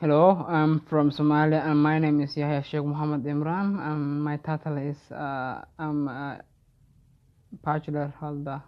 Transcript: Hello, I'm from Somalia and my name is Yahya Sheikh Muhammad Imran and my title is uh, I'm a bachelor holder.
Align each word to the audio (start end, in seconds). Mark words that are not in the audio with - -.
Hello, 0.00 0.46
I'm 0.46 0.78
from 0.86 1.10
Somalia 1.10 1.66
and 1.66 1.82
my 1.82 1.98
name 1.98 2.20
is 2.20 2.36
Yahya 2.36 2.62
Sheikh 2.62 2.84
Muhammad 2.84 3.24
Imran 3.24 3.84
and 3.84 4.22
my 4.22 4.36
title 4.36 4.76
is 4.78 4.96
uh, 5.10 5.64
I'm 5.76 6.06
a 6.06 6.40
bachelor 7.64 8.14
holder. 8.20 8.62